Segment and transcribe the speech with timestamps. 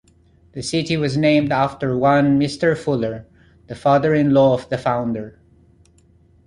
[0.53, 2.75] The city was named after one Mr.
[2.75, 3.27] Fuller,
[3.67, 5.37] the father-in-law of the founder.